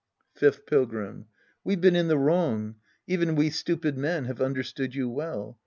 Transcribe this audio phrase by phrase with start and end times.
[0.33, 1.27] Fifth Pilgrim.
[1.63, 2.77] We've been in the wrong.
[3.05, 5.59] Even we stupid men ha', e un.derstood you well.